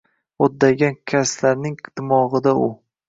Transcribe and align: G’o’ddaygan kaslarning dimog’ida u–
G’o’ddaygan 0.43 0.97
kaslarning 1.13 1.77
dimog’ida 2.01 2.57
u– 2.69 2.69